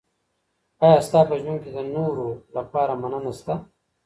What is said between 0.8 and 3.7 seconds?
ایا ستا په ژوند کي د نورو لپاره مننه سته؟